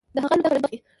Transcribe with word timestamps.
د 0.15 0.17
هغه 0.23 0.33
الوتکه 0.35 0.47
لږ 0.53 0.61
مخکې. 0.63 0.77